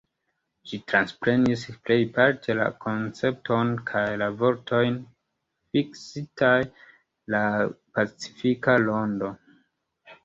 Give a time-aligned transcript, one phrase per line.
[0.69, 4.97] Ĝi transprenis plejparte la koncepton kaj la vortojn
[5.77, 6.75] fiksitaj de
[7.37, 7.43] la
[7.99, 9.35] pacifika rondo.